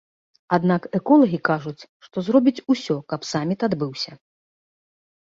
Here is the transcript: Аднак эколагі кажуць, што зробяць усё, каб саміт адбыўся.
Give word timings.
Аднак 0.55 0.87
эколагі 0.99 1.39
кажуць, 1.51 1.75
што 2.07 2.17
зробяць 2.31 2.57
усё, 2.77 2.95
каб 3.15 3.31
саміт 3.31 3.59
адбыўся. 3.71 4.11